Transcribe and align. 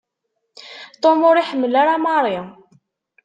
Tom 1.01 1.19
ur 1.29 1.35
iḥemmel 1.37 1.73
ara 1.81 2.03
Mary. 2.05 2.37